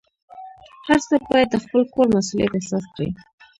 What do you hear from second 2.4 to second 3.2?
احساس کړي.